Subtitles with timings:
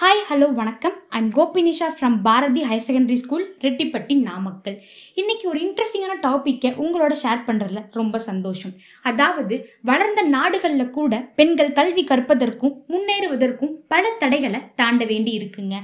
[0.00, 0.94] Hi hello வணக்கம்.
[1.16, 4.76] I'm Gopinisha from Bharathi higher secondary school Rettipatti Namakkal.
[5.20, 8.72] இன்னைக்கு ஒரு இன்ட்ரெஸ்டிங்கான டாப்பிக்கை உங்களோட ஷேர் பண்ணுறதுல ரொம்ப சந்தோஷம்.
[9.10, 9.54] அதாவது
[9.90, 15.74] வளர்ந்த நாடுகளில் கூட பெண்கள் கல்வி கற்பதற்கும் முன்னேறுவதற்கும் பல தடைகளை தாண்ட வேண்டி இருக்குங்க.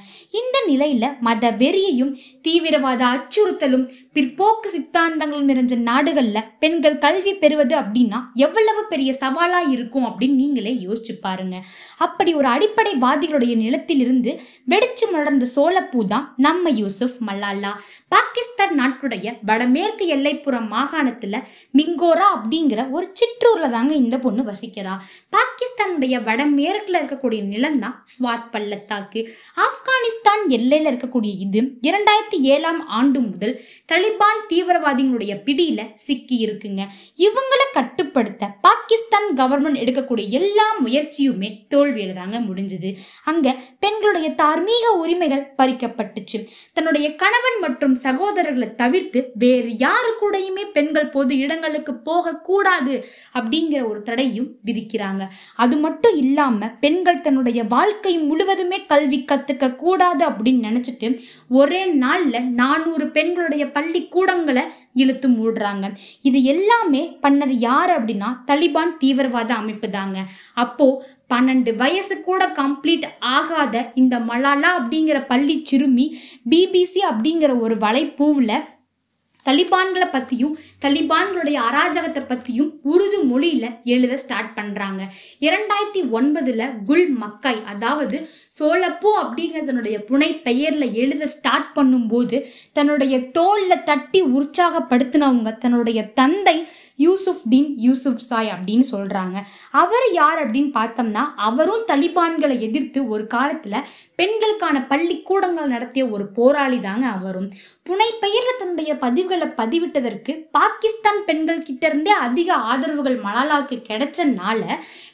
[0.41, 2.15] இந்த நிலையில் மத வெறியையும்
[2.49, 3.87] தீவிரவாத அச்சுறுத்தலும்
[4.17, 11.17] பிற்போக்கு சித்தாந்தங்களும் நிறைஞ்ச நாடுகளில் பெண்கள் கல்வி பெறுவது அப்படின்னா எவ்வளவு பெரிய சவாலாக இருக்கும் அப்படின்னு நீங்களே யோசிச்சு
[11.29, 11.57] பாருங்க.
[12.09, 13.55] அப்படி ஒரு அடிப்படைவாதிகளுடைய
[14.07, 14.33] இருந்து
[14.73, 17.73] வெடிச்சு மலர்ந்த சோளப்பூ தான் நம்ம யூசுப் மல்லாலா.
[18.15, 21.37] பாகிஸ்தான் நாட்டுடைய வடமேற்கு எல்லைப்புற மாகாணத்துல
[21.79, 24.95] மிங்கோரா அப்படிங்கிற ஒரு சிற்றூர்ல தாங்க இந்த பொண்ணு வசிக்கிறா.
[25.37, 29.21] பாகிஸ்தானுடைய வடமேற்குல இருக்கக்கூடிய நிலம் தான் ஸ்வாத் பள்ளத்தாக்கு.
[29.65, 33.55] ஆப்கானிஸ்தான் எல்லையில இருக்கக்கூடிய இது இரண்டாயிரத்தி ஏழாம் ஆண்டு முதல்
[33.93, 36.83] தலிபான் தீவிரவாதிகளுடைய பிடியில சிக்கி இருக்குங்க.
[37.27, 42.91] இவங்களை கட்டுப்படுத்த பாகிஸ்தான் கவர்மெண்ட் எடுக்கக்கூடிய எல்லா முயற்சியுமே தோல்வியில தாங்க முடிஞ்சது.
[43.31, 43.47] அங்க
[43.85, 46.39] பெண் பெண்களுடைய தார்மீக உரிமைகள் பறிக்கப்பட்டுச்சு.
[46.73, 52.95] தன்னுடைய கணவன் மற்றும் சகோதரர்களை தவிர்த்து வேறு யாரு கூடயுமே பெண்கள் பொது இடங்களுக்கு போக கூடாது
[53.35, 55.23] அப்படிங்கிற ஒரு தடையும் விதிக்கிறாங்க.
[55.57, 61.11] அது மட்டும் இல்லாம பெண்கள் தன்னுடைய வாழ்க்கை முழுவதுமே கல்வி கத்துக்க கூடாது அப்படின்னு நினைச்சிட்டு
[61.49, 65.95] ஒரே நாள்ல நானூறு பெண்களுடைய பள்ளிக்கூடங்களை இழுத்து மூடுறாங்க.
[66.23, 70.19] இது எல்லாமே பண்ணது யார் அப்படின்னா தலிபான் தீவிரவாத அமைப்பு தாங்க.
[70.55, 70.87] அப்போ
[71.31, 76.07] பன்னெண்டு வயசு கூட கம்ப்ளீட் ஆகாத இந்த மலாலா அப்படிங்கிற பள்ளி சிறுமி
[76.49, 78.57] பிபிசி அப்படிங்கிற ஒரு வலைப்பூவில்
[79.47, 85.03] தலிபான்களை பற்றியும் தலிபான்களுடைய அராஜகத்தை பற்றியும் உருது மொழியில் எழுத ஸ்டார்ட் பண்ணுறாங்க
[85.41, 88.19] இரண்டாயிரத்தி ஒன்பதில் குல் மக்காய் அதாவது
[88.57, 92.39] சோழப்பூ அப்படிங்கிறதனுடைய புனை பெயரில் எழுத ஸ்டார்ட் பண்ணும்போது
[92.73, 96.57] தன்னுடைய தோளில் தட்டி உற்சாகப்படுத்தினவங்க தன்னுடைய தந்தை
[96.97, 99.37] யூசுப் தீன் யூசுப் சாய் அப்படின்னு சொல்கிறாங்க
[99.71, 107.07] அவர் யார் அப்படின்னு பார்த்தோம்னா அவரும் தலிபான்களை எதிர்த்து ஒரு காலத்தில் பெண்களுக்கான பள்ளிக்கூடங்கள் நடத்திய ஒரு போராளி தாங்க
[107.07, 107.51] அவரும்.
[107.89, 114.61] புனை பெயரில் தன்னுடைய பதிவுகளை பதிவிட்டதற்கு பாகிஸ்தான் பெண்கள் கிட்ட இருந்தே அதிக ஆதரவுகள் மலாலாவுக்கு கிடைச்சனால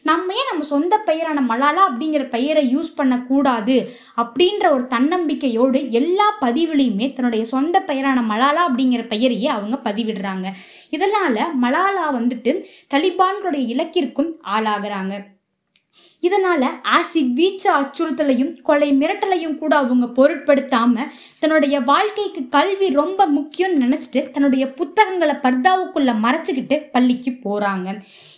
[0.02, 3.76] நம்ம ஏன் நம்ம சொந்த பெயரான மலாலா அப்படிங்கிற பெயரை யூஸ் பண்ணக்கூடாது
[4.16, 10.48] அப்படின்ற ஒரு தன்னம்பிக்கையோடு எல்லா பதிவுலையுமே தன்னுடைய சொந்த பெயரான மலாலா அப்படிங்கிற பெயரையே அவங்க பதிவிடுறாங்க.
[10.90, 11.40] இதனால்
[11.72, 12.52] மலாலா வந்துட்டு
[12.94, 15.14] தலிபான்களுடைய இலக்கிற்கும் ஆளாகிறாங்க.
[16.22, 16.64] இதனால
[16.96, 21.04] ஆசிட் வீச்ச அச்சுறுத்தலையும் கொலை மிரட்டலையும் கூட அவங்க பொருட்படுத்தாம
[21.38, 27.88] தன்னுடைய வாழ்க்கைக்கு கல்வி ரொம்ப முக்கியம்னு நினைச்சிட்டு தன்னுடைய புத்தகங்களை பர்தாவுக்குள்ள மறைச்சிக்கிட்டு பள்ளிக்கு போறாங்க.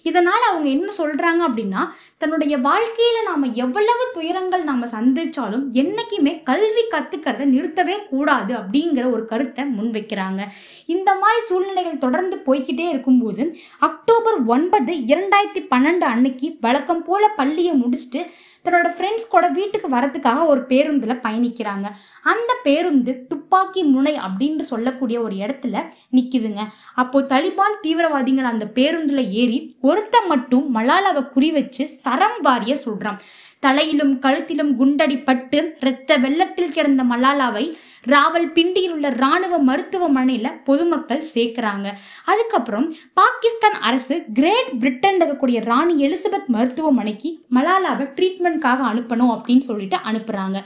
[0.05, 1.83] இதனால அவங்க என்ன சொல்றாங்க அப்படின்னா
[2.17, 9.65] தன்னுடைய வாழ்க்கையில நாம எவ்வளவு துயரங்கள் நாம சந்திச்சாலும் என்னைக்குமே கல்வி கத்துக்கிறத நிறுத்தவே கூடாது அப்படிங்கிற ஒரு கருத்தை
[9.65, 10.41] முன்வைக்கிறாங்க
[10.87, 18.21] இந்த மாதிரி சூழ்நிலைகள் தொடர்ந்து போய்கிட்டே இருக்கும்போது அக்டோபர் ஒன்பது இரண்டாயிரத்தி பன்னெண்டு அன்னைக்கு வழக்கம் போல பள்ளியை முடிச்சுட்டு
[18.65, 21.87] தன்னோட ஃப்ரெண்ட்ஸ் கூட வீட்டுக்கு வரதுக்காக ஒரு பேருந்தில் பயணிக்கிறாங்க.
[22.23, 25.83] அந்த பேருந்து துப்பாக்கி முனை அப்படின்னு சொல்லக்கூடிய ஒரு இடத்துல
[26.17, 26.63] நிற்கிதுங்க
[26.95, 33.21] அப்போ தலிபான் தீவிரவாதிகள் அந்த பேருந்தில் ஏறி ஒருத்த மட்டும் மலாலாவை குறி வச்சு சரம் வாரிய சொல்கிறான்
[33.65, 37.65] தலையிலும் கழுத்திலும் குண்டடிப்பட்டு இரத்த வெள்ளத்தில் கிடந்த மலாலாவை
[38.05, 41.89] ராவல் பிண்டியில் உள்ள ராணுவ மருத்துவமனையில் பொதுமக்கள் சேர்க்குறாங்க.
[42.25, 50.61] அதுக்கப்புறம் பாகிஸ்தான் அரசு கிரேட் பிரிட்டன் இருக்கக்கூடிய ராணி எலிசபெத் மருத்துவமனைக்கு மலாலாவை ட்ரீட்மெண்ட்காக அனுப்பணும் அப்படின்னு சொல்லிட்டு அனுப்புகிறாங்க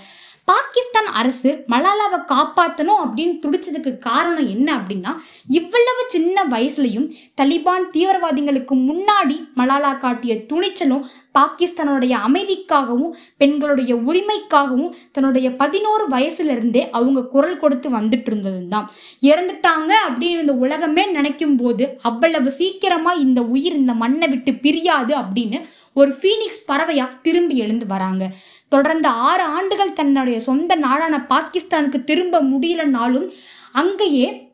[0.48, 5.12] பாகிஸ்தான் அரசு மலாலாவை காப்பாற்றணும் அப்படின்னு துடிச்சதுக்கு காரணம் என்ன அப்படின்னா
[5.50, 7.09] இவ்வளவு சின்ன வயசுலையும்
[7.41, 11.04] தலிபான் தீவிரவாதிகளுக்கு முன்னாடி மலாலா காட்டிய துணிச்சலும்
[11.38, 18.88] பாகிஸ்தானுடைய அமைதிக்காகவும் பெண்களுடைய உரிமைக்காகவும் தன்னுடைய பதினோரு வயசுலேருந்தே அவங்க குரல் கொடுத்து வந்துட்டு இருந்தது தான்
[19.22, 25.60] இறந்துட்டாங்க அப்படின்னு இந்த உலகமே நினைக்கும் போது அவ்வளவு சீக்கிரமா இந்த உயிர் இந்த மண்ணை விட்டு பிரியாது அப்படின்னு
[25.93, 28.25] ஒரு ஃபீனிக்ஸ் பறவையாக திரும்பி எழுந்து வராங்க.
[28.69, 33.27] தொடர்ந்து ஆறு ஆண்டுகள் தன்னுடைய சொந்த நாடான பாகிஸ்தானுக்கு திரும்ப முடியலனாலும்
[33.72, 34.47] அங்கேயே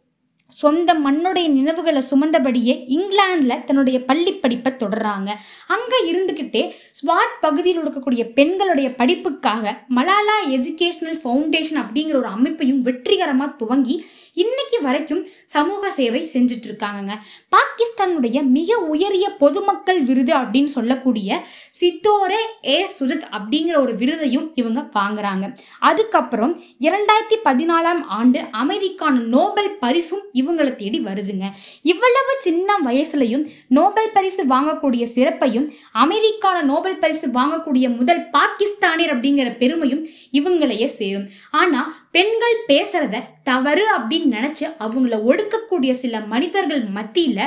[0.63, 5.31] சொந்த மண்ணுடைய நினைவுகளை சுமந்தபடியே இங்கிலாந்தில் தன்னுடைய பள்ளி படிப்பை தொடர்றாங்க.
[5.75, 6.63] அங்கே இருந்துக்கிட்டே
[6.99, 13.97] ஸ்வாட் பகுதியில் இருக்கக்கூடிய பெண்களுடைய படிப்புக்காக மலாலா எஜுகேஷனல் ஃபவுண்டேஷன் அப்படிங்கிற ஒரு அமைப்பையும் வெற்றிகரமாக துவங்கி
[14.43, 17.13] இன்னைக்கு வரைக்கும் சமூக சேவை செஞ்சுட்டு இருக்காங்க
[17.55, 21.39] பாகிஸ்தானுடைய மிக உயரிய பொதுமக்கள் விருது அப்படின்னு சொல்லக்கூடிய
[21.81, 25.45] சித்தோரே ஏ சுஜத் அப்படிங்கிற ஒரு விருதையும் இவங்க வாங்குறாங்க.
[25.81, 31.45] அதுக்கப்புறம் இரண்டாயிரத்தி பதினாலாம் ஆண்டு அமைதிக்கான நோபல் பரிசும் இவங்களை தேடி வருதுங்க.
[31.83, 40.07] இவ்வளவு சின்ன வயசுலையும் நோபல் பரிசு வாங்கக்கூடிய சிறப்பையும் அமெரிக்கான நோபல் பரிசு வாங்கக்கூடிய முதல் பாகிஸ்தானியர் அப்படிங்கிற பெருமையும்
[40.33, 41.29] இவங்களையே சேரும்.
[41.51, 47.39] ஆனா பெண்கள் பேசுறத தவறு அப்படின்னு நினைச்சு அவங்கள ஒடுக்கக்கூடிய சில மனிதர்கள் மத்தியில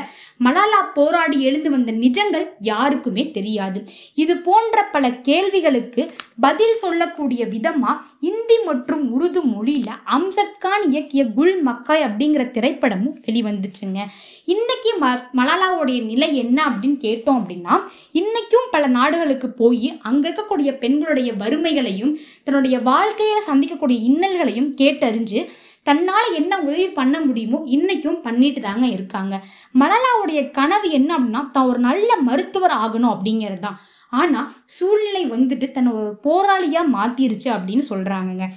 [0.45, 3.79] மலாலா போராடி எழுந்து வந்த நிஜங்கள் யாருக்குமே தெரியாது.
[4.23, 6.01] இது போன்ற பல கேள்விகளுக்கு
[6.39, 7.91] பதில் சொல்லக்கூடிய விதமா
[8.29, 13.99] இந்தி மற்றும் உருது மொழியில அம்சத் கான் இயக்கிய குல் மக்காய் அப்படிங்கிற திரைப்படமும் வெளிவந்துச்சுங்க.
[14.55, 17.75] இன்னைக்கு ம மலாலாவுடைய நிலை என்ன அப்படின்னு கேட்டோம் அப்படின்னா
[18.21, 25.42] இன்னைக்கும் பல நாடுகளுக்கு போய் அங்க இருக்கக்கூடிய பெண்களுடைய வறுமைகளையும் தன்னுடைய வாழ்க்கையில சந்திக்கக்கூடிய இன்னல்களையும் கேட்டறிஞ்சு
[25.88, 29.36] தன்னால் என்ன உதவி பண்ண முடியுமோ இன்னைக்கும் பண்ணிட்டு தாங்க இருக்காங்க.
[29.81, 33.77] மலலாவுடைய கனவு என்ன அப்படின்னா தான் ஒரு நல்ல மருத்துவர் ஆகணும் அப்படிங்கிறது தான்.
[34.13, 38.48] ஆனால் சூழ்நிலை வந்துட்டு தன்னை ஒரு போராளியாக மாற்றிருச்சு அப்படின்னு சொல்கிறாங்கங்க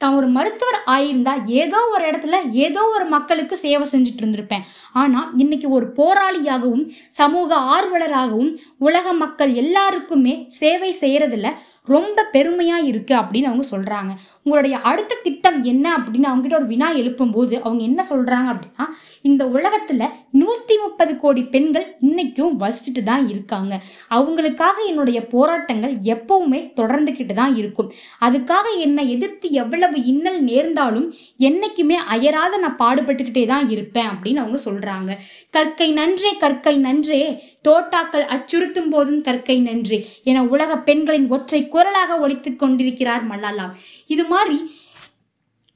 [0.00, 4.64] தான் ஒரு மருத்துவர் ஆயிருந்தா ஏதோ ஒரு இடத்துல ஏதோ ஒரு மக்களுக்கு சேவை செஞ்சுட்டு இருந்திருப்பேன்.
[5.00, 6.84] ஆனால் இன்னைக்கு ஒரு போராளியாகவும்
[7.20, 8.52] சமூக ஆர்வலராகவும்
[8.86, 11.50] உலக மக்கள் எல்லாருக்குமே சேவை செய்கிறதில்ல
[11.88, 14.12] ரொம்ப பெருமையாக இருக்குது அப்படின்னு அவங்க சொல்கிறாங்க
[14.42, 18.86] உங்களுடைய அடுத்த திட்டம் என்ன அப்படின்னு அவங்ககிட்ட ஒரு வினா எழுப்பும்போது அவங்க என்ன சொல்கிறாங்க அப்படின்னா
[19.22, 20.04] இந்த உலகத்தில்
[20.40, 23.72] நூற்றி முப்பது கோடி பெண்கள் இன்னைக்கும் வசிச்சுட்டு தான் இருக்காங்க.
[24.16, 27.90] அவங்களுக்காக என்னுடைய போராட்டங்கள் எப்பவுமே தொடர்ந்துக்கிட்டு தான் இருக்கும்.
[28.26, 31.08] அதுக்காக என்னை எதிர்த்து எவ்வளவு இன்னல் நேர்ந்தாலும்
[31.48, 35.10] என்னைக்குமே அயராத நான் பாடுபட்டுக்கிட்டே தான் இருப்பேன் அப்படின்னு அவங்க சொல்கிறாங்க
[35.56, 37.22] கற்கை நன்றே கற்கை நன்றே.
[37.68, 39.98] தோட்டாக்கள் அச்சுறுத்தும் போதும் கற்கை நன்றே.
[40.30, 43.66] என உலக பெண்களின் ஒற்றை குரலாக ஒழித்துக் கொண்டிருக்கிறார் மல்லாலா.
[44.14, 44.58] இது மாதிரி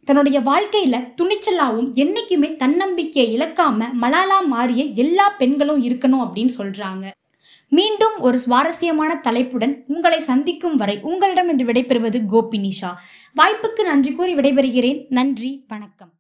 [0.07, 7.05] தன்னுடைய வாழ்க்கையில துணிச்சலாவும் என்னைக்குமே தன்னம்பிக்கையை இழக்காம மலாலா மாறிய எல்லா பெண்களும் இருக்கணும் அப்படின்னு சொல்றாங்க.
[7.69, 12.91] மீண்டும் ஒரு சுவாரஸ்யமான தலைப்புடன் உங்களை சந்திக்கும் வரை உங்களிடம் இன்று விடைபெறுவது கோபினிஷா.
[13.37, 15.07] வாய்ப்புக்கு நன்றி கூறி விடைபெறுகிறேன்.
[15.09, 16.13] நன்றி வணக்கம்.